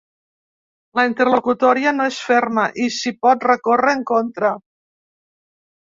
La 0.99 1.05
interlocutòria 1.09 1.93
no 1.99 2.09
és 2.13 2.19
ferma 2.31 2.65
i 2.87 2.91
s’hi 2.99 3.17
pot 3.27 3.49
recórrer 3.53 3.97
en 4.01 4.05
contra. 4.15 4.57